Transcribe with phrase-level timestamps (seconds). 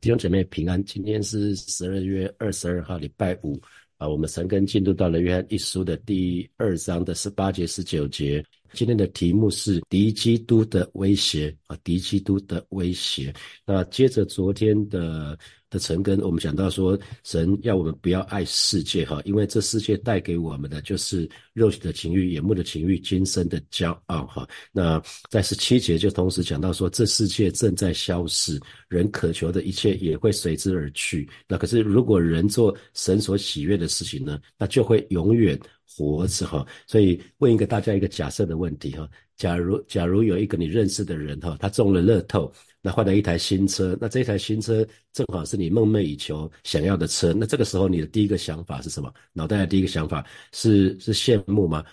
[0.00, 3.60] 弟兄姐妹平安，今天是十二月二十二号，礼拜五
[3.96, 4.08] 啊。
[4.08, 8.44] 我们神跟进度到了约翰一书的第二章的十八节、十九节。
[8.72, 13.34] 今天的题目是敌基督的威胁啊，敌基督的威胁。
[13.66, 15.38] 那接着昨天的。
[15.70, 24.48] 的成根，我们讲到说，神要我们不要爱世界哈，因为这世界带给我们的就是肉体的情欲、眼目的情欲、今生的骄傲哈。
[24.72, 24.98] 那
[25.28, 28.58] 在十七节就同时讲到说，这世界正在消逝，
[28.88, 31.28] 人渴求的一切也会随之而去。
[31.46, 36.66] 那可是如果人做神所喜悦的事情呢，那就会永远活着哈。
[36.86, 42.52] 所以问一个大家一个假设的问题哈，假如假如有一个你认识的人哈，他中了乐透。
[42.80, 49.12] 那换了一台新车，那这台新车正好是你梦寐以求想要的车，那这个时候你的第一个想法是什么？
[49.32, 51.84] 脑袋的第一个想法是是羡慕吗？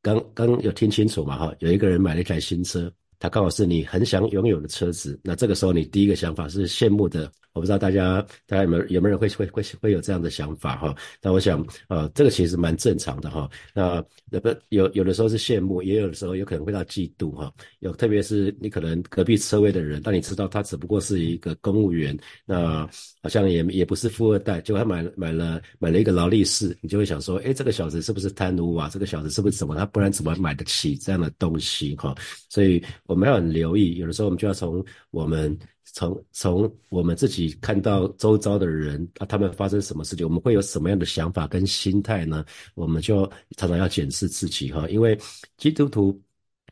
[0.00, 1.36] 刚刚有听清楚吗？
[1.36, 7.30] 哈，有一个人买了一台新车，他刚好是你很想拥有的车子，那这个时候你第一个想法是羡慕的。
[7.52, 10.94] 我不知道大家大家有没有有没有人会会会会有这样的想法哈？
[11.20, 13.48] 那我想呃这个其实蛮正常的哈。
[13.74, 17.52] 那那不有有的时候是羡慕，也有的时候有可能会到嫉妒哈。
[17.80, 22.88] 有特别是你可能隔壁车位的人，当你知道他只不过是一个公务员，那
[23.22, 28.88] 好像也也不是富二代，就他买买了买了一个劳力士，你就会想说，哎，这个小子是不是贪污啊？
[28.92, 29.76] 这个小子是不是怎么？
[29.76, 32.14] 他不然怎么买得起这样的东西哈？
[32.48, 35.56] 所以我们要很留意，有的时候我们就要从我们。
[35.84, 42.44] 从从我们自己看到周遭的人啊，他们发生什么事情，我们会有什么样的想法跟心态呢？
[42.74, 43.24] 我们就
[43.56, 45.18] 常常要检视自己哈，因为
[45.58, 46.18] 基督徒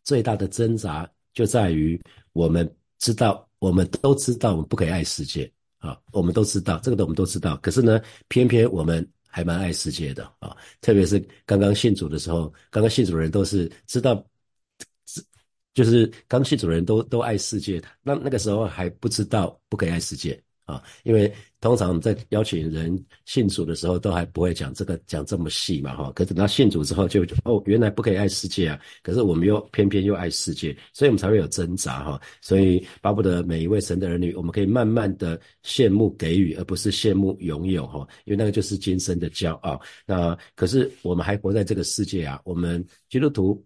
[0.05, 2.01] 最大的挣扎就在于
[2.33, 14.25] 我们知道，我们都知道我们不可以爱世界啊，我们都知道这个的，我们都知道，可是呢，偏偏我们还蛮爱世界的啊，特别是刚刚信主的时候，刚刚信主的人都是知道。
[15.07, 15.21] 知
[15.73, 26.13] 就是刚信主人都都爱世界，那那个时候还不知道不可以爱世界啊，因为通常我们在邀请人信主的时候，都还不会讲这个讲这么细嘛哈。
[26.15, 32.21] 可等到信主之后，就哦原来不可以爱世界啊，可是我们又偏偏又爱世界，所以我们才会有挣扎哈。
[32.41, 39.81] 所以巴不得每一位神的儿女，我们可以慢慢的羡慕给予，而不是羡慕拥有哈，因为那个就是今生的骄傲。
[40.07, 43.65] 那可是我们还活在这个世界啊，我们基督徒。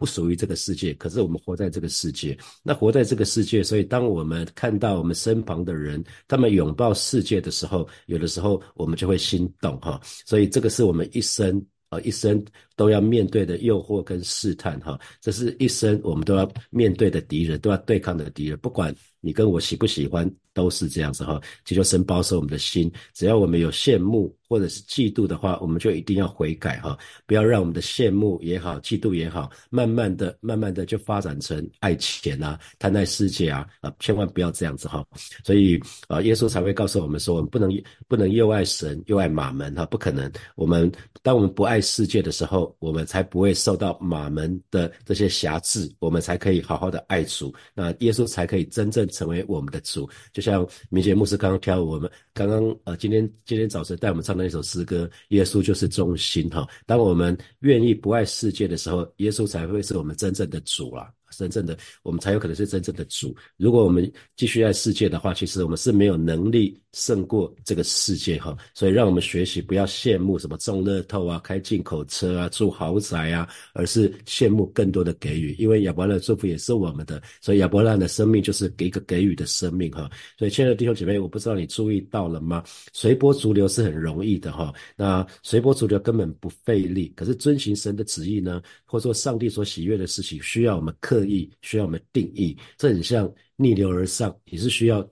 [0.00, 2.34] 不属于这个世界，可是我们活在这个世界。
[2.62, 10.00] 那活在这个世界，所以当我们看到我们身旁的人，他们拥抱世界的时候，有的时候我们就会心动哈。
[10.24, 12.42] 所以这个是我们一生啊一生
[12.80, 14.98] 都要面对的诱惑跟试探哈。
[15.20, 18.94] 这是一生我们都要面对的敌人，都要对抗的敌人，不管。
[19.22, 22.90] 你跟我喜不喜欢都是这样子哈，祈求神保守我们的心。
[23.12, 26.96] 只要我们有羡慕或者是嫉妒的话，我们就一定要悔改哈，
[27.26, 35.04] 不要让我们的羡慕也好、嫉妒也好，慢慢的、慢慢的就发展成爱钱啊、贪爱世界啊啊，千万不要这样子哈。
[35.44, 37.70] 所以啊，耶稣才会告诉我们说，我们不能
[38.08, 40.32] 不能又爱神又爱马门哈，不可能。
[40.56, 40.90] 我们
[41.22, 49.00] 当我们不爱世界的时候，我们才不会受到马门的这些辖制，我们才可以好好的爱主，那耶稣才可以真正。
[49.10, 56.66] 成为我们的主，就像明杰牧师刚刚挑我们刚刚呃今天今天早晨带我们唱的那首诗歌，耶稣就是中心哈。
[56.86, 61.10] 当我们愿意不爱世界的时候，耶稣才会是我们真正的主啊。
[61.36, 63.32] 真正的我们才有可能是真正的主。
[63.56, 68.56] 如果我们继续爱世界的话，其实我们是没有能力胜过这个世界哈。
[68.74, 75.54] 所以让我们学习不要羡慕什么中乐透啊、开进口车啊、住豪宅啊，而是羡慕更多的给予。
[75.58, 80.10] 因为亚伯拉的祝福也是我们的，所以亚伯拉的生命就是给一个给予的生命哈。
[80.38, 82.62] 所以亲爱的弟兄姐妹，我不知道你注意到了吗？
[82.92, 84.72] 随波逐流是很容易的哈。
[84.96, 90.94] 那随波逐流根本不费力，可是遵循神的旨意呢，或者说上帝所喜悦的事情，需要我们。
[91.00, 95.08] 刻意需要我们定义，这很像逆流而上，也是需要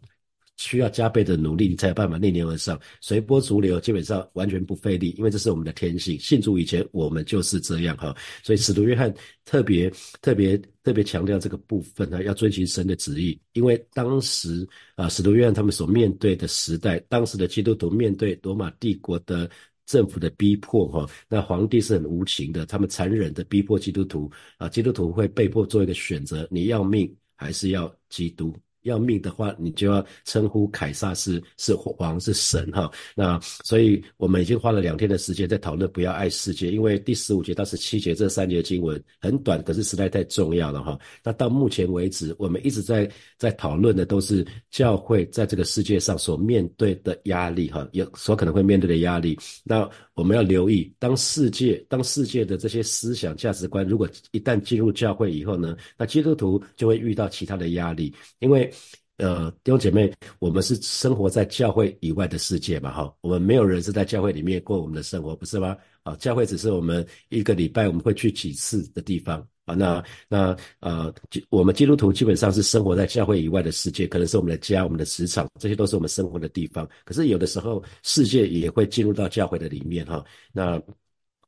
[0.59, 2.79] 需要加倍的努力，你才有办法逆流而上。
[3.01, 6.19] 随波逐流基本上完全不费力，因为这是我们的天性。
[6.19, 9.13] 信主以前我们就是这样哈，所以使徒约翰
[9.47, 19.51] 特别特别特别强调这个部分呢，要遵循神的旨意，因为当时啊，使徒约翰他们所面对的时代，当时的基督徒面对罗马帝国的。
[19.89, 28.55] 政府的逼迫，哈，那皇帝是很无情的，他们残忍的逼迫基督徒，啊，基督徒会被迫做一个选择，你要命还是要基督？
[28.89, 32.91] 要命的话，你就要称呼凯撒是是王是神哈。
[33.15, 40.99] 那所以我们已经花了两天的时间在讨论不要爱世界，因为第十五节到十七节这三节经文很短，可是实在太重要了哈。
[41.23, 49.39] 那到目前为止，我们一直在在讨论的都是教会在这个世界上所面对的压力哈，有所可能会面对的压力。
[49.65, 58.73] 那我们要留意，当世界当世界的这些思想价值观，如果一旦进入教会以后呢，那基督徒就会遇到其他的压力，因为。
[59.19, 65.77] 呃，弟兄姐妹，我们是生活在教会以外的世界嘛，哈，我们没有人是在教会里面过我们的生活，不是吗？
[66.05, 69.75] 啊，教会只是我们一个礼拜我们会去几次的地方啊。
[69.75, 71.13] 那那呃，
[71.51, 76.89] 我们基督徒基本上是生活在教会以外的世界，可能是我们的家、我们的职场，这些都是我们生活的地方。
[77.05, 80.25] 可是有的时候，世界也会进入到教会的里面哈。
[80.53, 80.81] 那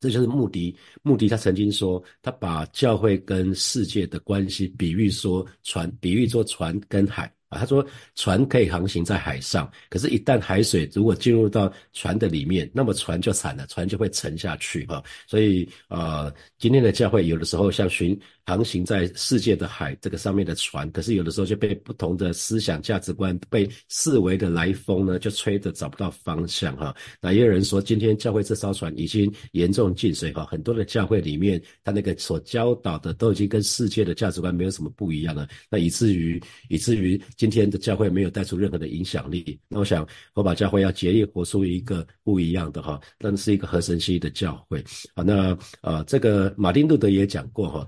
[0.01, 7.31] 这就是穆迪，穆迪他曾经说，他把教会跟世界的关系比喻说船，比喻做船跟海。
[7.51, 15.03] 啊，他说船可以航行在海上，可是，一旦海水如果进入到船的里面，那么船就惨了，船就会沉下去哈。
[15.27, 18.19] 所以，呃，今天的教会有的时候像巡。
[18.51, 26.93] 航行在世界的海这个上面的船，可是有的时候就被不同的思想价值观、被四维的来风呢，就吹得找不到方向哈。
[27.21, 35.47] 那也有人说，今天教会这艘船已经严重进水哈，很多的教会里面，他那个所教导的都已经跟世界的价值观没有什么不一样了。
[35.71, 39.57] 那以至于以至于今天的教会没有带出任何的影响力。
[39.69, 40.05] 那我想，
[40.35, 45.23] 我把教会要竭力活出一个不一样的哈，那是一个合神心意的教会啊。
[45.23, 47.87] 那呃，这个马丁路德也讲过哈，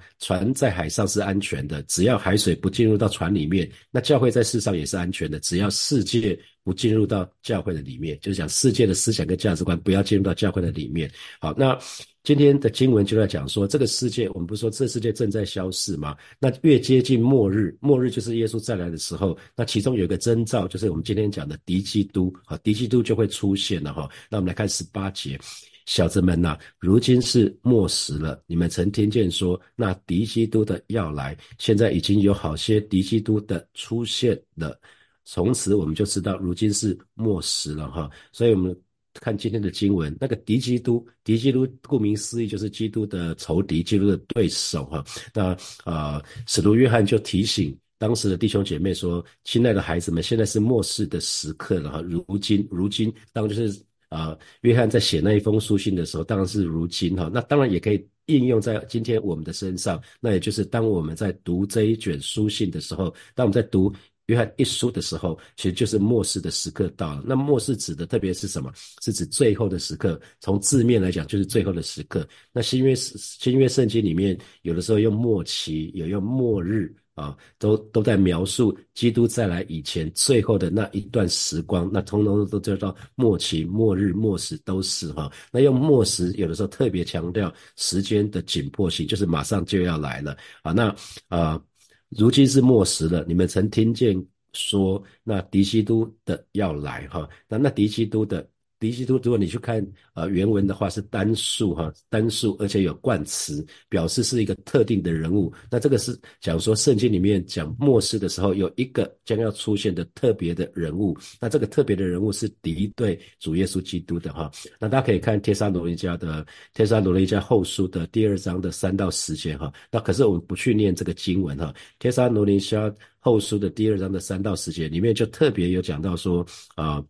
[0.52, 5.38] 在海上是安全的，只要海水不进入到船里面，那教会在世上也是安全的。
[5.40, 11.10] 只要世界不进入到教会的里面，就是讲世界的思想跟价值观不要进入到教会的里面。
[11.40, 11.78] 好，那
[12.22, 16.16] 今天的经文就在讲说，这个世界，我们不是说这世界正在消逝吗？
[16.38, 24.08] 那越接近末日，末日就是耶稣再来的时候，那其中有一个征兆，就是我们今天讲的敌基督，好，敌基督就会出现了哈。
[24.30, 25.38] 那我们来看十八节。
[25.86, 28.40] 小子们呐，如今是末时了。
[28.46, 34.78] 你们曾听见说，那敌基督的要来，现在已经有好些敌基督的出现了。
[35.24, 38.10] 从此我们就知道，如今是末时了哈。
[38.32, 38.76] 所以，我们
[39.14, 45.04] 看今天的经文，那个敌基督，敌基督顾名思义就是基督的仇敌，基督的对手哈。
[45.34, 52.00] 那啊，使徒约翰就提醒当时的弟兄姐妹说：“亲爱的孩子们，现在是末世的时刻了哈。
[52.02, 59.98] 如今，如今当就是。”啊，约翰在写那一封书信的时候，当然是如今哈，那当然也可以应用在今天我们的身上。
[60.20, 63.90] 那也就是当我们在读这一卷书信的时候，当我们在读
[64.26, 67.22] 约翰一书的时候，其实就是末世的时刻到了。
[67.26, 68.70] 那末世指的特别是什么？
[69.02, 70.20] 是指最后的时刻。
[70.40, 72.28] 从字面来讲，就是最后的时刻。
[72.52, 76.94] 那新约新约圣经里面，有的时候用末期，有用末日。
[77.14, 85.30] 啊，都都在描述基督再来以前最后的那一段时光，那通通都叫做末期、末日、末时都是哈。
[85.50, 90.72] 那用末时有的时候特别强调时间的紧迫性，就是马上就要来了啊。
[90.72, 90.94] 那
[91.28, 91.62] 啊，
[92.08, 94.16] 如今是末时了，你们曾听见
[94.54, 97.28] 说那敌基督的要来哈？
[97.48, 98.48] 那那敌基督的。
[98.82, 105.52] 第一基督，如果你去看呃原文的话，是单数哈，单数，而且有冠词，表示是一个特定的人物。
[105.70, 111.16] 那这个是讲说圣经里面讲末世的时候，有一个将要出现的特别的人物。
[111.40, 114.50] 那这个特别的人物是敌对主耶稣基督的哈。
[114.80, 116.44] 那大家可以看天山罗尼迦的
[116.74, 119.72] 天山罗尼迦后书的第二章的三到十节哈。
[119.92, 121.72] 那可是我们不去念这个经文哈。
[122.00, 126.44] 天山罗尼迦后书的第二章的三到十节里面就特别有讲到说
[126.74, 127.00] 啊。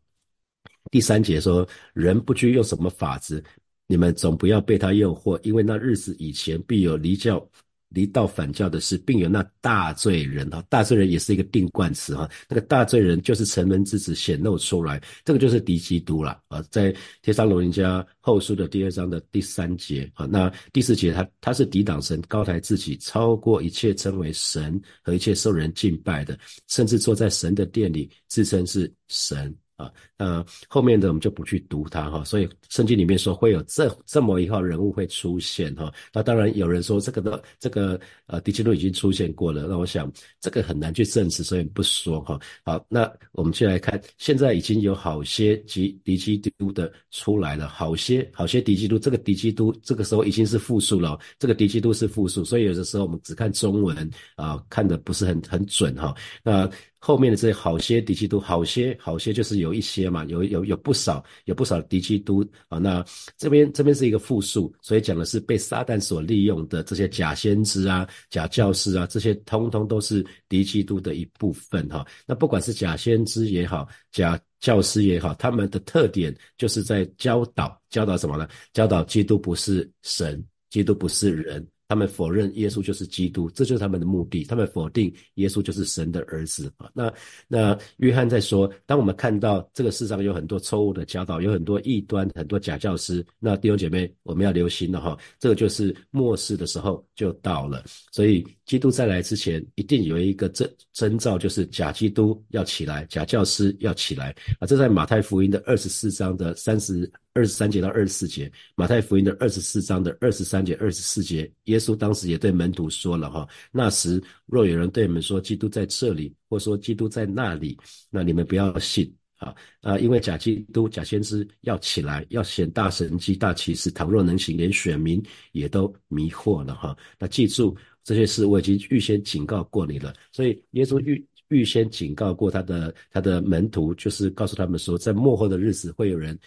[0.91, 3.43] 第三节说：“人不拘用什么法子，
[3.87, 7.43] 你们总不要被他诱惑，因为那日子以前必有离教、
[7.89, 12.29] 离道反教的事，并有那大罪人哈，大罪人也是一个定冠词哈。
[12.47, 16.61] 那个大罪人就是城门之子显露出来，这个就是敌基督了啊。
[16.71, 26.39] 在天上罗人家后书的第二章的第三节啊，那第四节他他是抵挡神，高抬自己，超过一切称为神和一切受人敬拜的，
[26.69, 40.11] 甚至坐在神的殿里，自称是神。”啊，呃，后面的我们就不去读它哈，所以圣经里面说会有这这么一号人物会出现哈，那当然有人说这个的这个呃迪基督已经出现过了，那我想
[40.41, 42.39] 这个很难去证实，所以不说哈。
[42.65, 56.15] 好，那我们就来看，现在已经有好些敌敌基督的出来了，好些好些敌基督，这个敌基督这个时候已经是复数了，这个敌基督是复数，所以有的时候我们只看中文啊，看的不是很很准哈。
[56.43, 56.71] 那
[57.05, 62.79] 后面的这些好些敌基督，好些好些就是有一些嘛，有有有不少有不少敌基督啊。
[62.79, 63.05] 那
[63.37, 72.07] 这边这边是一个复数，所以讲的是被撒旦所利用的这些假先知啊、假教师啊，这些通通都是敌基督的一部分哈。
[72.25, 78.49] 那不管是假先知也好，假教师也好，他们的特点就是在教导教导什么呢？
[78.73, 80.41] 教导基督不是神，
[80.71, 81.67] 基督不是人。
[81.93, 84.45] 他们否认耶稣就是基督，这就是他们的目的。
[84.45, 86.91] 他们否定耶稣就是神的儿子啊。
[86.95, 87.13] 那
[87.47, 95.19] 那约翰在说，当我们看到这个世上有很多错误的教导，有很多异端，很多假教师，那弟兄姐妹，我们要留心了哈。
[95.39, 104.67] 这个就是末世的时候就到了，所以基督再来之前，一定有一个征征兆，就是假基督要起来，假教师要起来啊。
[104.67, 107.13] 这在马太福音的二十四章的三十。
[107.35, 117.79] 二十三节到二十四节，马太福音的二十四章的二十三节、二十四节，耶稣当时也对门徒说了哈：那时若有人对你们说基督在这里，或说基督在那里，
[118.11, 119.99] 那你们不要信啊啊！
[119.99, 125.23] 因为假基督、假先知要起来，要显大神迹、大奇事，倘若能行，连选民
[125.53, 126.95] 也都迷惑了哈。
[127.19, 127.75] 那记住
[128.05, 130.15] 这些事，我已经预先警告过你了。
[130.33, 136.39] 所以耶稣预预先警告过他的他的门徒，就是告诉他们说，在幕后的日子会有人。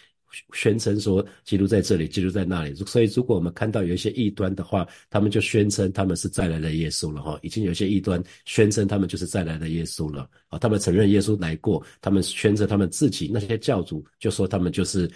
[0.54, 2.74] 宣称说基督在这里，基督在那里。
[2.76, 7.40] 所以，如果我们看到有一些异端的话，他们就宣称他们是再来的耶稣了哈。
[7.42, 10.60] 已经有一些异端宣称他们就是再来的耶稣了啊。
[10.60, 15.10] 他们承认耶稣来过，他们宣称他们自己那些教主就说他们就是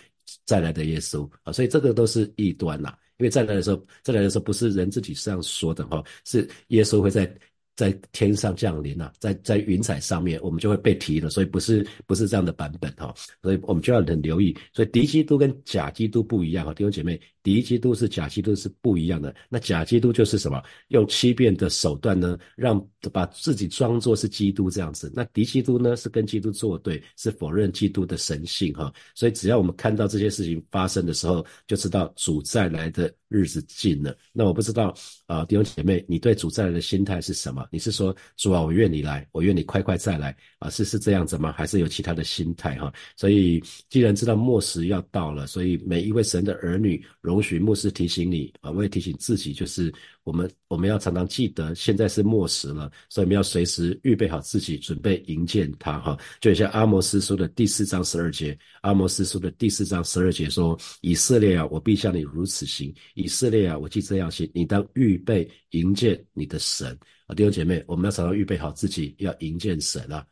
[0.46, 1.52] 再来的耶稣啊。
[1.52, 2.94] 所以这个都是异端呐。
[3.18, 7.30] 因为再来的时候，再来的时候不是人自己这样说的哈，是耶稣会在。
[7.80, 14.54] 在天上降临啊，在在云彩上面，我们就会被提了，所以不是不是这样的版本哈，所以我们就要很留意。
[14.74, 19.34] 所以敌基督跟假基督不一样哈，弟兄姐妹，敌基督是假基督是不一样的。
[19.48, 20.62] 那假基督就是什么？
[20.90, 25.10] 用欺骗的手段呢，让把自己装作是基督这样子。
[25.16, 28.94] 那敌基督呢，是跟基督作对，是否认基督的神性哈。
[29.16, 34.14] 所以只要我们看到这些事情发生的时候，就知道主再来的日子近了。
[34.34, 34.94] 那我不知道
[35.28, 37.66] 啊，弟兄姐妹，你对主再来的心态是什么？
[37.72, 40.70] 你是说主啊，我愿你来，我愿你快快再来啊？
[40.70, 41.52] 是是这样子吗？
[41.52, 42.92] 还是有其他的心态哈？
[43.16, 56.18] 所以既然知道末时要到了，所以每一位神的儿女，容许牧师提醒你啊，我也提醒自己，就是我们我们要常常记得，现在是末时了，所以我们要随时预备好自己，准备迎接他哈。
[56.40, 66.98] 就像阿摩斯书的第四章十二节，阿摩斯书的第四章十二节说：以色列啊，我必向你如此行；以色列啊，我既这样行，你当预备迎接你的神。
[67.30, 70.26] 啊，弟兄姐妹，我们要常常预备好自己，要迎接神啊！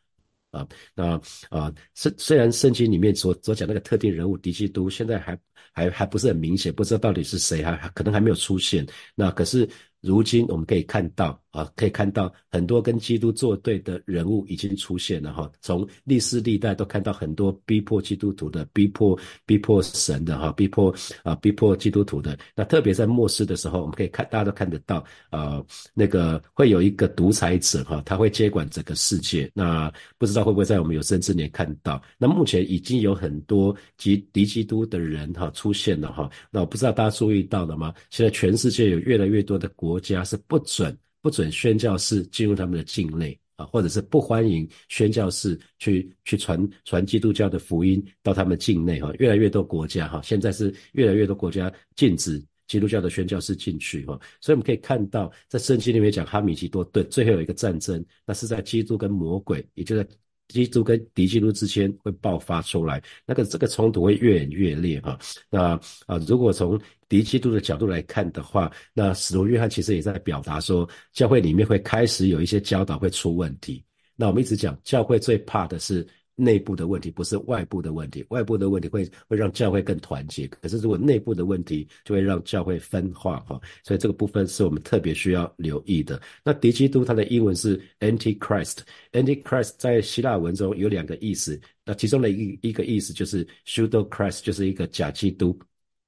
[0.50, 5.40] 啊，那啊，虽虽然圣经里面所所讲那个特定人物敌基督，现在还
[5.72, 8.84] 还还不是很明显，不知道到底是谁，还可能还没有出现。
[9.16, 9.70] 那可是。
[10.00, 15.50] 如今我们可以看到啊，可以看到很多跟基督作对的人物已经出现了哈。
[15.62, 22.38] 从历史历代都看到很多逼迫基督徒的、逼迫逼迫神的哈、逼迫啊逼迫基督徒的。
[22.56, 25.64] 那特别在末世的时候，我们可以看大家都看得到啊，
[25.94, 29.50] 那个会有一个独裁者哈，他会接管整个世界。
[29.54, 32.02] 那不知道会不会在我们有生之年看到？
[32.18, 36.30] 那目前已经有很多敌敌基督的人哈出现了哈。
[36.52, 37.94] 那我不知道大家注意到了吗？
[38.10, 39.68] 现在全世界有越来越多的。
[39.78, 49.12] 国家是不准不准宣教士进入他们的境内啊，或者是不欢迎宣教士去去传传基督教的福音到他们境内哈。
[49.20, 54.20] 越来越多国家哈，现在是越来越多国家禁止基督教的宣教士进去哈。
[54.42, 60.08] 所以我们可以看到，在圣经里面讲哈米吉多顿最后有一个战争，那是在基督跟魔鬼，也就在。
[60.50, 65.20] 基督跟敌基督之间会爆发出来，那个这个冲突会越演越烈哈。
[65.50, 73.84] 那啊，如果从敌基督的角度来看的话，那使徒约翰其实也在表达说，教会里面会开始有一些教导会出问题。
[74.16, 76.08] 那我们一直讲，教会最怕的是。
[76.40, 80.46] 内部的问题不是外部的问题，外部的问题会会让教会更团结。
[80.46, 83.60] 可是如果内部的问题，就会让教会分化哈。
[83.84, 86.22] 所以这个部分是我们特别需要留意的。
[86.44, 95.60] 那敌基督它的英文是 Antichrist，Antichrist 在希腊文中有两个意思，那其中的一一个意思就是 Pseudo Christ，就是一个假基督。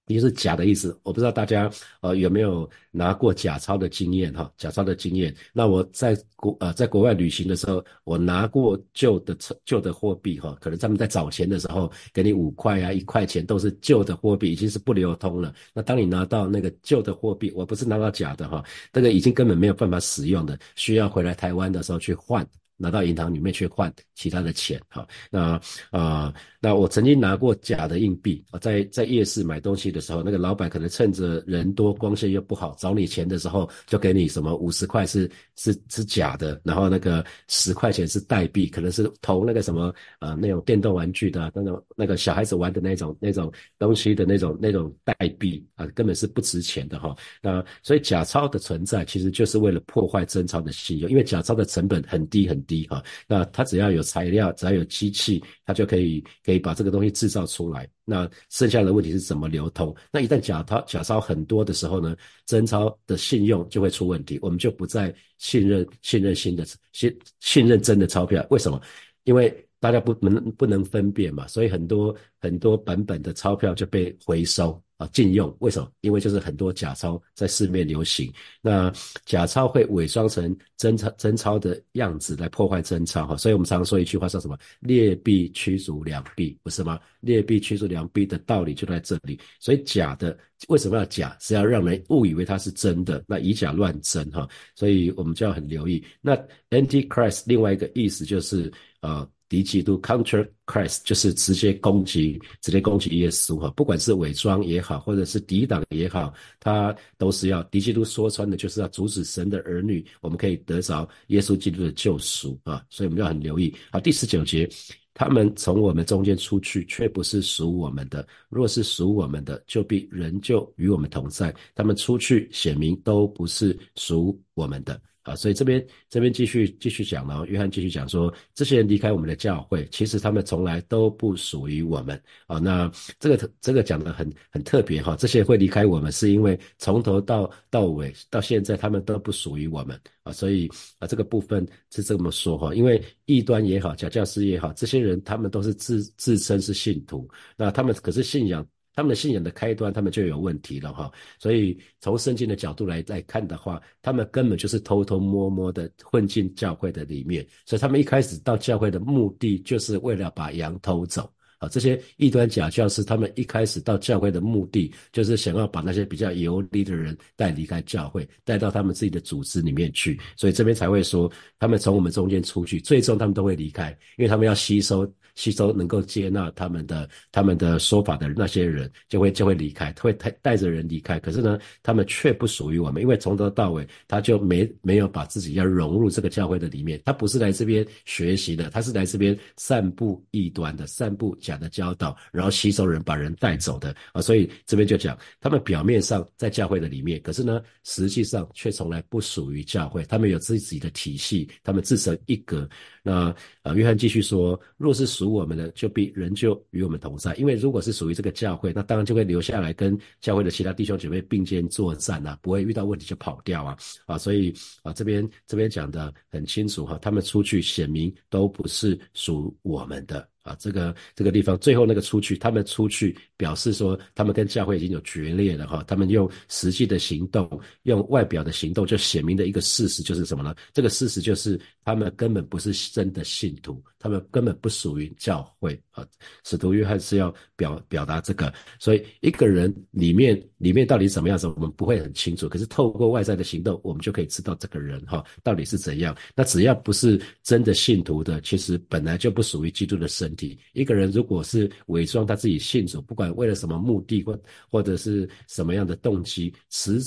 [0.10, 1.70] 也是假的意思，我不知道大家
[2.02, 4.52] 呃有没有拿过假钞的经验哈？
[4.58, 15.54] 假钞的经验，那我在国呃在国外旅行的时候，我拿过旧的旧的货币哈，可能他们在找钱的时候给你五块啊一块钱都是旧的货币，已经是不流通了。
[15.74, 22.46] 那当你拿到那个旧的货币，我不是拿到假的哈，那个已经根本没有办法使用的，需要回来台湾的时候去换。
[22.82, 25.60] 拿到银行里面去换其他的钱，哈，那
[25.92, 47.14] 啊，那我曾经拿过假的硬币啊，在在夜市买东西的时候，那个老板可能趁着人多、光线又不好找你钱的时候，就给你什么五十块是是是假的，然后那个十块钱是代币，可能是投那个什么呃那种电动玩具的那种那个小孩子玩的那种那种东西的那种那种代币啊，根本是不值钱的哈。
[47.42, 52.58] 那所以假钞的存在其实就是为了破坏真钞的信用，因为假钞的成本很低很。
[52.69, 53.04] 低低哈。
[53.28, 57.90] 那它只要有材料，只要有机器，它就可以可以把这个东西制造出来。
[58.06, 59.96] 那剩下的问题是怎么流通？
[60.14, 68.46] 那一旦假钞假钞很多的时候呢，真钞的信用就会出问题，我们就不再信任信任新的信信任真的钞票。
[68.52, 68.80] 为什么？
[69.26, 75.56] 因为大家不能不能分辨嘛，所以很多很多版本的钞票就被回收啊禁用。
[75.62, 75.92] 为什么？
[76.02, 78.94] 因为就是很多假钞在市面流行，那
[79.26, 83.36] 假钞会伪装成真钞真钞的样子来破坏真钞哈。
[83.38, 84.56] 所以我们常说一句话叫什么？
[84.82, 87.00] 劣币驱逐良币，不是吗？
[87.22, 89.40] 劣币驱逐良币的道理就在这里。
[89.60, 90.38] 所以假的
[90.68, 91.36] 为什么要假？
[91.40, 94.48] 是要让人误以为它是真的，那以假乱真哈。
[94.76, 96.06] 所以我们就要很留意。
[96.22, 96.38] 那
[96.70, 99.28] Antichrist 另外一个意思就是呃。
[99.50, 113.76] 敌基督 （Counter Christ） 就是直接攻击，直接攻击耶稣哈，不管是伪装也好，或者是抵挡也好，他都是要敌基督说穿的，就是要阻止神的儿女，我们可以得着耶稣基督的救赎啊，所以我们要很留意。
[113.92, 114.70] 好，第十九节，
[115.16, 121.54] 他们从我们中间出去，却不是属我们的；若是属我们的，就必仍旧与我们同在。
[121.74, 125.02] 他们出去显明都不是属我们的。
[125.30, 132.58] 啊，所以这边这边继续继续讲了，约翰继续讲说，这些人离开我们的教会，其实他们从来都不属于我们啊。
[132.58, 140.34] 那这个这个讲的很很特别哈，这些会离开我们，是因为从头到到尾到现在，他们都不属于我们啊。
[140.34, 140.68] 所以
[140.98, 148.66] 啊，这个部分是这么说哈，因为异端也好，假教师也好，这些人他们都是自自称是信徒，那他们可是信仰。
[149.00, 151.10] 他们的信仰的开端，他们就有问题了哈。
[151.40, 157.48] 所以从圣经的角度来来看的话，他们根本就是偷偷摸摸的混进教会的里面。
[157.66, 161.70] 所以他们一开始到教会的目的，就是为了把羊偷走啊。
[161.70, 170.20] 这些异端假教师，他们一开始到教会的目的，就是想要把那些比较游离的人带离开教会，带到他们自己的组织里面去。
[170.36, 175.08] 所以这边才会说，他们从我们中间出去，最终他们都会离开，因为他们要吸收。
[175.36, 181.18] 吸收能够接纳他们的他们的说法的那些人，就会就会离开，会带带着人离开。
[181.18, 187.02] 可是呢，他们却不属于我们，因为从头到尾他就没没有把自己要融入这个教会的里面。
[187.06, 194.22] 他不是来这边学习的，他是来这边散布异端的，散布假的教导，然后吸收人，把人带走的啊。
[194.22, 200.04] 所以这边就讲，他们表面上在教会的里面，可是呢，实际上却从来不属于教会。
[200.06, 202.70] 他们有自己的体系，他们自成一格。
[203.02, 207.34] 那啊，约翰继续说，若是属我们的，就必仍旧与我们同在。
[207.36, 214.18] 因为如果是属于这个教会，那当然就会留下来跟教会的其他弟兄姐妹并肩作战呐，不会遇到问题就跑掉啊啊！
[214.18, 220.28] 所以啊，这边这边讲的很清楚哈，他们出去显明都不是属我们的。
[220.42, 225.84] 啊，这个这个地方最后那个出去，他们出去表示说，他们跟教会已经有决裂了哈。
[225.88, 230.56] 他们用实际的行动，用外表的行动，就写明的一个事实就是什么呢？
[230.74, 236.08] 这个事实就是他们根本不是真的信徒，他们根本不属于教会啊。
[236.44, 242.48] 使徒约翰是要表表达这个，所以一个人里面里面到底怎么样子，我们不会很清楚。
[242.50, 246.18] 可是透过外在的行动，我们就可以知道这个人哈到底是怎样。
[246.34, 250.58] 那只要不是真的信徒的，其实本来就不属于基督的身体。
[250.74, 254.40] 一个人如果是伪装他自己信主，不管为了什么目的或
[254.72, 257.00] 或者是什么样的动机，迟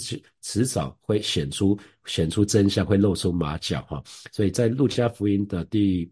[0.43, 4.03] 迟早会显出显出真相，会露出马脚哈。
[4.31, 6.11] 所以在路加福音的第。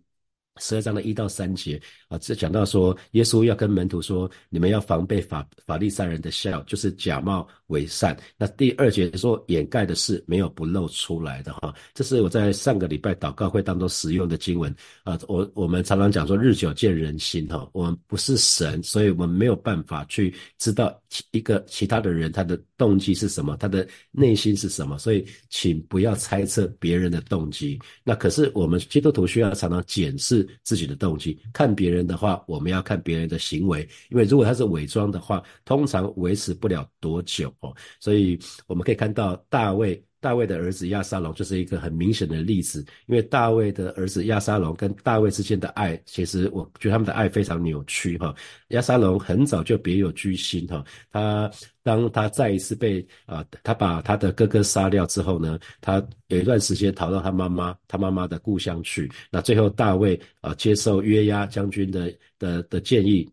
[0.61, 8.17] 十二章的一到三节啊，这讲到说，耶稣要跟门徒说，你们要防备法法利赛人的笑，就是假冒伪善。
[8.37, 11.73] 那第二节说，掩盖的事没有不露出来的哈。
[11.95, 15.17] 这是我在上个礼拜祷告会当中使用的经文啊。
[15.29, 17.69] 我我们常常讲说，日久见人心哈。
[17.73, 24.99] 我们不是神，所以我们没有办法去知道一个其他的人他的动机是什么，他的内心是什么。
[24.99, 27.79] 所以，请不要猜测别人的动机。
[28.03, 30.41] 那可是我们基督徒需要常常检视。
[30.65, 37.75] 自己的动机，看别人的话，我们要看别人的行为，因为如果他是伪装的话，通常维持不了多久哦。
[37.99, 40.03] 所以我们可以看到大卫。
[40.21, 48.35] 大卫的儿子亚沙龙就是一个很明显的例子，因为大卫的儿子亚沙龙跟大卫之间的爱，其实我觉得他们的爱非常扭曲哈。
[48.69, 51.51] 亚沙龙很早就别有居心哈，他
[51.83, 63.29] 当他再一次被啊，他把他的哥哥杀掉之后呢，他有一段时间逃到他妈妈他妈妈的故乡去，那最后大卫啊接受约押将军的的的建议。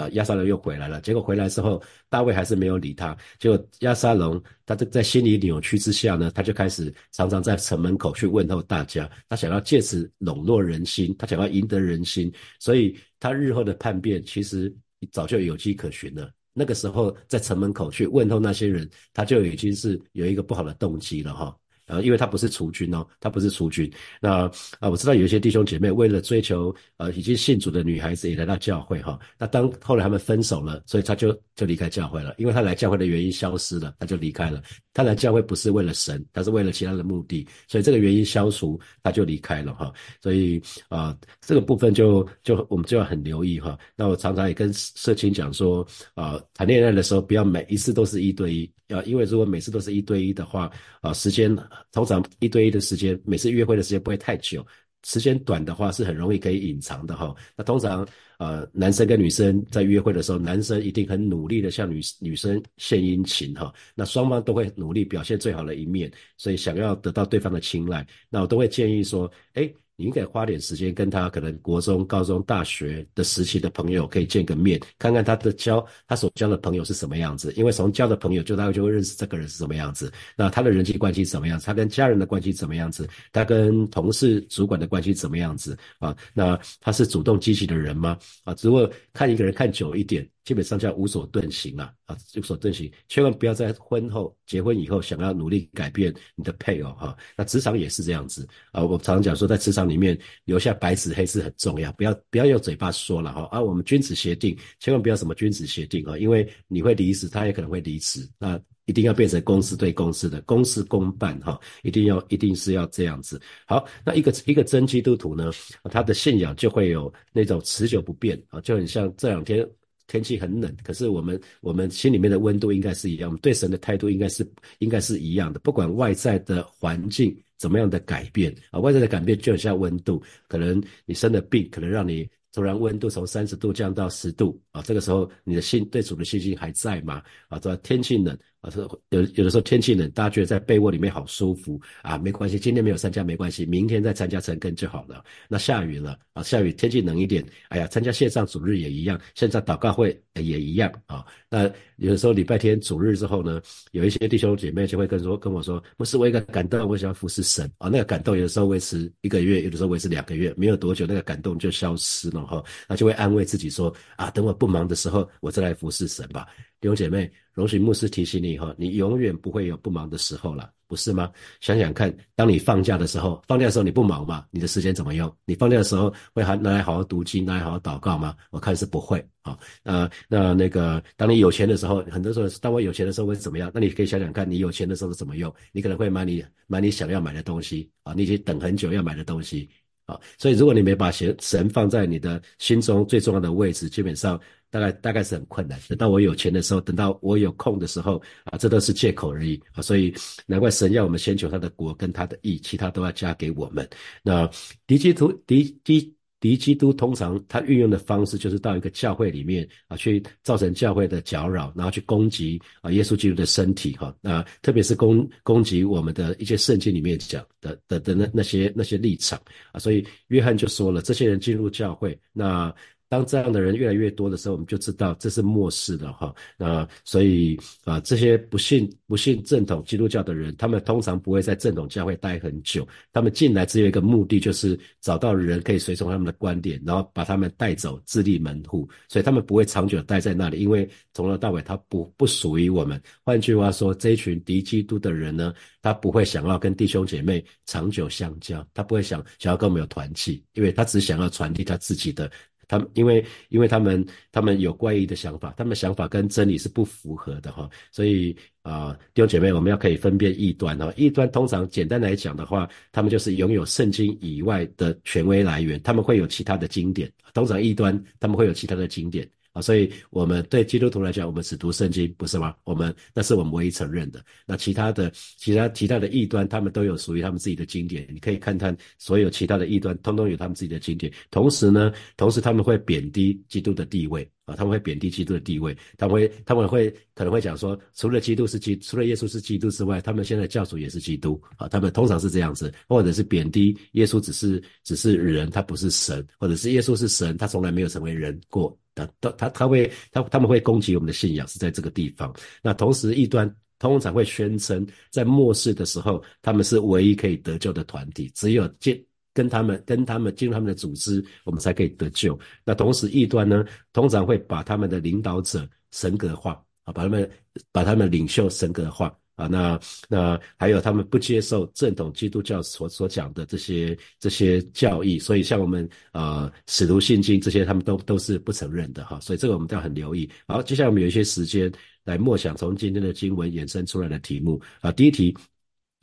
[0.00, 1.00] 啊，亚沙龙又回来了。
[1.02, 3.16] 结果回来之后，大卫还是没有理他。
[3.38, 9.08] 结果亚沙龙他在在心理扭曲之下呢，他就开始常常在城门口去问候大家。
[9.28, 12.32] 他想要借此笼络人心，他想要赢得人心。
[12.58, 14.74] 所以他日后的叛变其实
[15.12, 16.30] 早就有迹可循了。
[16.52, 21.56] 那个时候在城门口去问候那些人，他就已经是有一个不好的动机了哈。
[21.90, 23.90] 呃，因为他不是除菌哦，他不是除菌。
[24.20, 24.44] 那
[24.78, 29.18] 啊，我知道有一些弟兄姐妹为了追求呃已经信主的女孩子也来到教会哈。
[29.36, 34.62] 那当后来他们分手了，所以他就就离开教会了，因为他来教会的原因消失了，他就离开了。
[34.94, 39.92] 他来教会不是为了神，他是为了其他的目的，所以这个原因消除，他就离开了哈。
[40.22, 43.76] 所以啊，这个部分就就我们就要很留意哈。
[43.96, 48.70] 那我常常也跟社青讲说啊，谈恋爱的时候不要每一次都是一对一。
[48.90, 50.68] 啊，因为如果每次都是一对一的话，
[51.00, 51.56] 啊，时间
[51.92, 54.66] 通常一对一的时间，每次约会的时间不会太久，
[55.04, 57.34] 时间短的话是很容易可以隐藏的哈。
[57.56, 58.06] 那通常，
[58.38, 63.72] 呃，男生跟女生在约会的时候，男生一定很努力的向女女生献殷勤哈。
[63.94, 69.72] 那双方都会努力表现最好的一面，所以想要得到对方的青睐，那我都会建议说，哎。
[70.00, 77.52] 你应该花点时间跟他可能国中、高中、大学的时期的朋友可以见个面，看看他的交他所交的朋友是什么样子。
[77.52, 80.10] 因为从交的朋友就大概就会认识这个人是什么样子。
[80.34, 81.60] 那他的人际关系怎么样？
[81.60, 83.06] 他跟家人的关系怎么样子？
[83.30, 85.76] 他跟同事、主管的关系怎么样子？
[85.98, 88.16] 啊，那他是主动积极的人吗？
[88.44, 90.26] 啊，如果看一个人看久一点。
[90.42, 97.16] 基本上叫无所遁形了啊，无所遁形，千万不要在婚后结婚以后想要努力改变你的配偶哈。
[97.36, 113.40] 那职场也是这样子啊，我常常讲说，在职场里面留下白纸黑字很重要，不要不要用嘴巴说了哈啊，我们君子协定，千万不要什么君子协定啊，因为你会离职，他也可能会离职，那一定要变成公司对公司的公事公办哈，一定要一定是要这样子。
[113.66, 115.50] 好，那一个一个真基督徒呢，
[115.90, 119.68] 他的信仰就会有那种持久不变啊，就很像这两天。
[120.10, 124.44] 天气很冷，可是我们我们心里面的温度应该是一样，我们对神的态度应该是
[124.80, 125.60] 应该是一样的。
[125.60, 137.22] 不管外在的环境怎么样的改变啊，外在的改变就很像温度，可能你生的病，可能让你突然温度从三十度降到十度啊，这个时候你的信对主的信心还在吗？
[137.48, 138.36] 啊，这天气冷。
[138.60, 145.24] 啊，是有有的时候天气冷，大家觉得在被窝里面好舒服啊，没关系，今天没有参加没关系，明天再参加成根就好了。
[145.48, 151.24] 那下雨了啊，下雨天气冷一点，哎呀，参加线上主日也一样，线上祷告会也一样啊。
[151.48, 151.64] 那
[151.96, 157.88] 有的时候礼拜天主日之后呢，有一些弟兄姐妹就会跟说跟我说，不是我一个感动，我想要服侍神啊。
[157.88, 162.62] 那个感动有的时候维持一个月，有的时候维持两个月，没有多久那个感动就消失了哈。
[162.86, 166.46] 那就会安慰自己说啊，等我不忙的时候，我再来服侍神吧。
[166.78, 167.30] 弟兄姐妹。
[167.60, 171.30] 容许牧师提醒你哈，你永远不会有不忙的时候了，不是吗？
[171.60, 174.46] 想想看，当你放假的时候，放假的时候你不忙吗？
[174.50, 175.30] 你的时间怎么用？
[175.44, 178.34] 你放假的时候会还拿来好好读经，拿来好好祷告吗？
[178.50, 179.58] 我看是不会啊。
[179.82, 183.70] 那那那个，当你有钱的时候，很多时候，当我有钱的时候会怎么样？
[183.74, 185.54] 那你可以想想看，你有钱的时候是怎么用？
[185.70, 189.68] 你可能会买你买你想要买的东西啊，你已经等很久要买的东西
[190.10, 190.20] 啊。
[190.38, 194.40] 所以，如果你没把神神放在你的心中最重要的位置，基本上。
[194.72, 195.76] 大概大概是很困难。
[195.88, 199.82] 等到我有钱的时候，等到我有空的时候，啊，这都是借口而已啊。
[199.82, 200.14] 所以
[200.46, 203.84] 难怪神要我们先求他的国跟他的义，其他都要加给我们。
[204.22, 204.48] 那
[204.86, 214.14] 敌基督敌敌敌基督通常他运用的方式就是到一个教会里面啊，去造成教会的搅扰，然后去攻击啊耶稣基督的身体哈。
[214.20, 219.78] 那特别是攻攻击我们的一些圣经里面讲的的的那那些那些立场啊。
[219.78, 222.74] 所以约翰就说了，这些人进入教会那。
[223.10, 226.32] 当这样的人越来越多的时候，我们就知道这是末世的哈。
[226.56, 232.86] 那所以啊，这些不信不信正统基督教的人，他们通常不会在正统教会待很久。
[233.12, 238.88] 他们进来只有一个目的，就是找到人可以随从他们的观点，然后把他们带走，自立门户。
[239.08, 243.02] 所以他们不会长久待在那里，因为从头到尾他不不属于我们。
[243.24, 252.30] 换句话说，这群敌基督的人呢，他不会想要跟弟兄姐妹长久相交，他不会想想要跟我们有团契，因为他只想要传递他自己的。
[252.70, 269.28] 他们因为因为他们他们有怪异的想法，他们想法跟真理是不符合的哈，所以啊弟兄姐妹，我们要可以分辨异端哈，异端通常简单来讲的话，他们就是拥有圣经以外的权威来源，他们会有其他的经典，通常异端他们会有其他的经典。
[269.52, 272.54] 啊，所以我们对基督徒来讲，我们只读圣经，不是吗？
[272.64, 274.24] 我们那是我们唯一承认的。
[274.46, 278.06] 那其他的、其他、其他的异端，他们都有属于他们自己的经典。
[278.12, 281.12] 你可以看看所有其他的异端，通通有他们自己的经典。
[281.30, 285.76] 同时呢，同时他们会贬低基督的地位啊，他们会贬低基督的地位。
[285.98, 291.68] 他们会，他们会可能会讲说，除了基督是基，除了耶稣是基督之外，他们现在教主也是基督啊。
[291.68, 298.78] 他们通常是这样子，或者是贬低耶稣只是只是人，他不是神，或者是耶稣是神，他从来没有成为人过。
[298.94, 302.32] 他他他他会他他们会攻击我们的信仰是在这个地方。
[302.62, 312.38] 那同时异端通常会宣称，在末世的时候，他们是唯一可以得救的团体，只有进跟他们跟他们进入他们的组织，我们才可以得救。
[312.64, 316.52] 那同时异端呢，通常会把他们的领导者神格化
[316.84, 317.30] 啊，把他们
[317.72, 319.16] 把他们领袖神格化。
[319.40, 330.28] 啊，那那还有他们不接受正统基督教所所讲的这些这些教义，所以像我们啊使徒信经这些，他们都都是不承认的哈，所以这个我们都要很留意。
[330.46, 331.72] 好，接下来我们有一些时间
[332.04, 335.34] 来默想从今天的经文衍生出来的题目啊，第一题。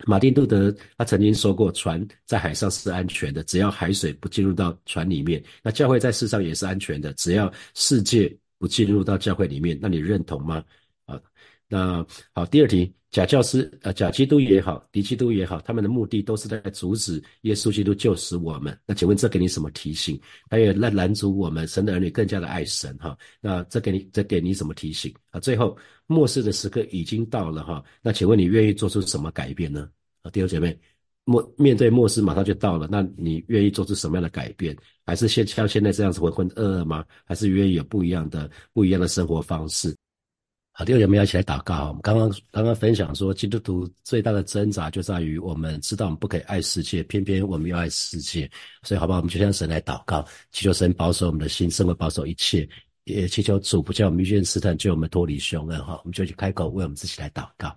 [0.05, 5.43] 马丁路德他曾经说过，船在海上是安全的，只要海水不进入到船里面。
[5.63, 9.75] 那教会在世上也是安全的，只要世界不进入到教会里面。
[9.81, 10.63] 那你认同吗？
[11.07, 11.19] 啊，
[11.67, 18.77] 那好，第二题，假教师呃，假基督也好，敌基督也好，他们的目的都是在阻止耶稣基督救死我们。
[18.85, 20.19] 那请问这给你什么提醒？
[20.49, 23.17] 他也来拦阻我们神的儿女更加的爱神哈？
[23.39, 25.39] 那这给你这给你什么提醒啊？
[25.39, 25.77] 最后。
[26.09, 29.89] 末世的时刻已经到了哈，那请问你愿意做出什么改变呢？
[30.21, 30.79] 啊，弟兄姐妹，
[31.25, 34.73] 末面对末世马上就到了，那你愿意做出什么样的改变？
[35.05, 37.03] 还是现像现在这样子浑浑噩噩吗？
[37.25, 39.93] 还是愿意有不一样的不一样的生活方式？
[40.79, 41.87] 好，弟兄姐妹要一起来祷告。
[41.87, 48.47] 我们刚刚刚刚分享说，基督徒最大的挣扎就在于我们知道我们不可以爱世界，偏偏我们要爱世界。
[48.83, 49.15] 所以，好吧？
[49.15, 52.69] 我们就向神来祷告，祈求神保守我们的心，生活保守一切。
[53.05, 57.75] 也祈求主不叫我们遇见试探，救我们脱离凶恶哈，我们就去开口为我们自己来祷告，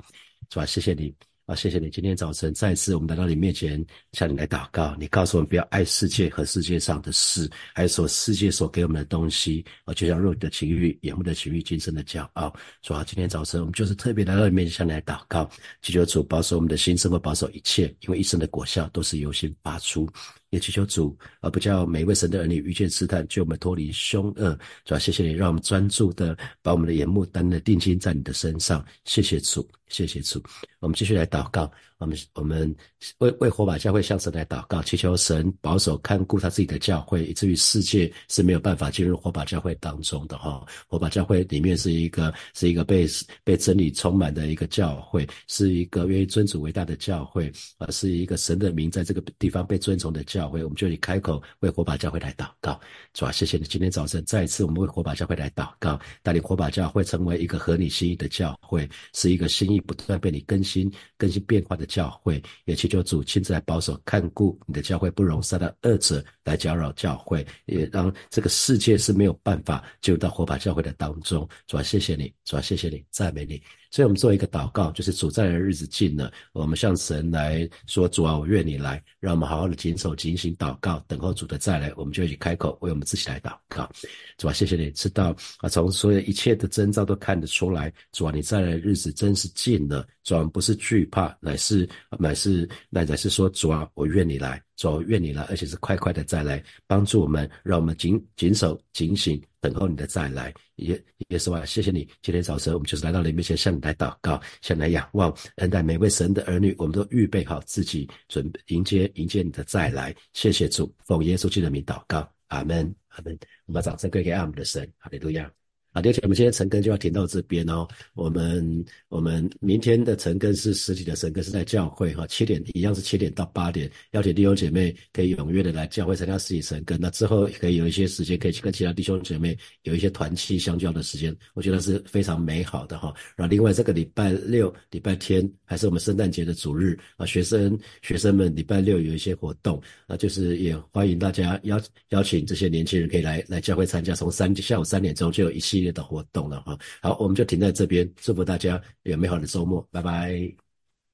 [0.51, 0.67] 是吧？
[0.67, 1.15] 谢谢你。
[1.51, 1.91] 好，谢谢你！
[1.91, 4.95] 今天早晨再次我们来到你面前，向你来祷告。
[5.01, 12.55] 你告诉我们不要爱世界和世界上的事，还有说世界所给我们的东西啊，就像肉体的情欲、眼目的情欲、今生的骄傲。
[12.83, 15.51] 主啊，今天早晨我们就是特别来到你面前，向你来祷告，
[15.83, 20.09] 祈求主保守我们的心，生活保守一切，因为一生的果效都是由心发出。
[20.51, 24.59] 也祈求主，而不叫每一位神的儿女遇见试探，救我们脱离凶恶。
[24.85, 28.85] 主啊，谢谢你，让我们专注的把我们的眼目单的定睛在你的身上。
[29.05, 29.67] 谢谢主。
[29.89, 30.41] 谢谢主，
[30.79, 31.71] 我们继续来祷告。
[32.01, 32.75] 我们我们
[33.19, 40.65] 为为火把教会向神来祷告，祈求神保守看顾他自己的教会，以至于世界是没有办法进入火把教会当中的哈。
[40.89, 43.07] 火把教会里面是一个是一个被
[43.45, 50.65] 被真理充满的一个教会，是一个愿意尊主伟大的教会啊，是一个神的名在这个地方被尊崇的教会。
[50.65, 52.81] 我们就以开口为火把教会来祷告，
[53.13, 61.90] 主啊，谢谢你今天早晨再一次我们为火把教会来祷告，带领火把教会成为一个合你心意的教会，是一个心意不断被你更新更新变化的。
[61.91, 71.49] 教会也祈求主亲自来保守看顾你的教会，不容撒旦恶者来搅扰教会，也让这个世界是没有办法进入到火把教会的当中。
[71.67, 73.63] 主啊，谢谢你，主啊，谢谢你，赞美你。
[73.93, 81.93] 所以，我们做一个祷告，就是主在的日子近了，我们向神来说：“主啊，我愿你来。”让我们好好的谨守、警醒、祷告，等候主的再来。
[81.97, 83.91] 我们就一起开口为我们自己来祷告。
[84.39, 90.07] 主啊，谢谢你，知道啊，从所有一切的征兆都看得出来，主啊，你再来的日子真是近了。
[90.23, 99.39] 主啊，不是惧怕，乃是乃是乃乃是说：“主啊，我愿你来。”主，愿你来，而且是快快的再来帮助我们，让我们谨谨守、警醒。
[99.61, 101.67] 等候你的再来，也也是吧。
[101.67, 110.17] 谢谢你，今天早晨我们就是来到你面前，向你来祷告，向你来仰望，恩待每位神的儿女，我们都预备好自己，准备迎接迎接你的再来。
[110.33, 113.39] 谢谢主，奉耶稣基督的名祷告，阿门，阿门。
[113.67, 115.60] 我们把掌声归给阿们的神，哈利路亚。
[115.93, 117.87] 啊，而且我们今天晨更就要停到这边哦。
[118.15, 126.99] 我们我们明天的晨更是实体的晨更，是在教会哈，七点一样是七点到八点，邀请弟兄姐妹可以踊跃的来教会参加实体晨更。
[127.01, 133.13] 那之后可以有一些时间可以去跟其他弟兄姐妹有一些团契相交的时间，我觉得是非常美好的哈。
[133.35, 145.91] 然后另外这个礼拜六、礼拜天还是我们圣诞节的主日啊，学生学生们礼拜六有一些活动啊，就是也欢迎大家邀邀请这些年轻人可以来来教会参加，从三下午三点钟就有一期业。
[145.91, 150.70] 的活动了哈，好，我们就停在这边，祝福大家有美好的周末，拜拜。